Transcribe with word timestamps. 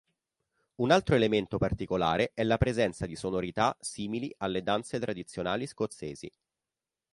Un 0.77 0.89
altro 0.89 1.13
elemento 1.13 1.59
particolare 1.59 2.31
è 2.33 2.41
la 2.43 2.57
presenza 2.57 3.05
di 3.05 3.15
sonorità 3.15 3.77
simili 3.79 4.33
alle 4.39 4.63
danze 4.63 4.97
tradizionali 4.97 5.67
scozzesi. 5.67 6.27